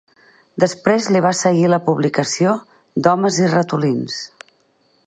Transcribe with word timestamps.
Després 0.61 1.09
li 1.15 1.21
va 1.25 1.33
seguir 1.41 1.69
la 1.75 1.79
publicació 1.91 2.57
d'"Homes 2.73 3.39
i 3.45 3.53
ratolins". 3.55 4.19